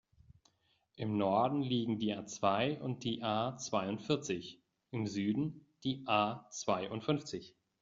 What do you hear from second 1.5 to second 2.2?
liegen die